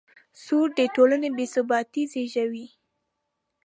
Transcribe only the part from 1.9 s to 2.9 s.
زېږوي.